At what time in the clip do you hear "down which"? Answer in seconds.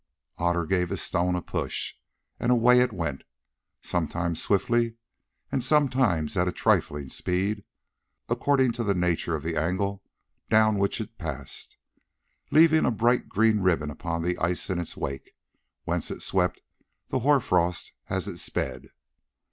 10.49-10.99